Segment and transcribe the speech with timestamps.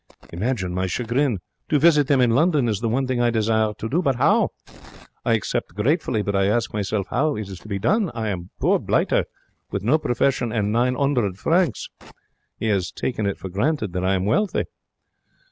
[0.33, 1.37] Imagine my chagrin.
[1.69, 4.01] To visit them in London is the one thing I desire to do.
[4.01, 4.49] But how?
[5.23, 8.09] I accept gratefully, but I ask myself how it is to be done?
[8.15, 9.25] I am poor blighter
[9.69, 11.87] with no profession and nine 'undred francs.
[12.57, 14.63] He 'as taken it for granted that I am wealthy.